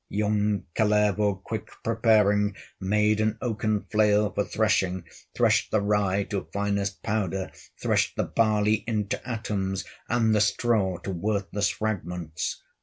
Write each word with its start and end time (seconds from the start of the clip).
Young 0.09 0.65
Kullervo, 0.75 1.43
quick 1.43 1.67
preparing, 1.83 2.55
Made 2.79 3.21
an 3.21 3.37
oaken 3.39 3.85
flail 3.91 4.31
for 4.33 4.43
threshing, 4.43 5.03
Threshed 5.35 5.69
the 5.69 5.79
rye 5.79 6.23
to 6.23 6.47
finest 6.51 7.03
powder, 7.03 7.51
Threshed 7.79 8.15
the 8.15 8.23
barley 8.23 8.83
into 8.87 9.23
atoms, 9.29 9.85
And 10.09 10.33
the 10.33 10.41
straw 10.41 10.97
to 11.03 11.11
worthless 11.11 11.69
fragments. 11.69 12.63